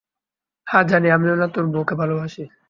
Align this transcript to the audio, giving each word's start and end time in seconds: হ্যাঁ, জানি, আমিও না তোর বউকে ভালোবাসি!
হ্যাঁ, 0.67 0.85
জানি, 0.87 1.07
আমিও 1.09 1.35
না 1.35 1.47
তোর 1.47 1.65
বউকে 1.73 1.93
ভালোবাসি! 2.01 2.43